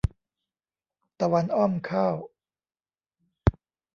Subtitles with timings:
[1.19, 2.15] ตะวันอ้อมข้าว